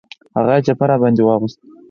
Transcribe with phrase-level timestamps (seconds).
[0.37, 1.59] هغه یې چپه را باندې واغوست.